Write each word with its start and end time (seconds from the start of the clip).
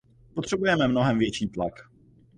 Potřebujeme 0.35 0.87
mnohem 0.87 1.19
větší 1.19 1.49
tlak. 1.49 1.73